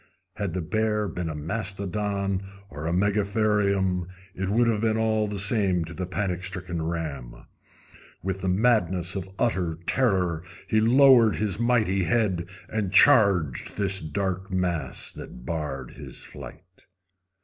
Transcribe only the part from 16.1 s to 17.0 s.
flight.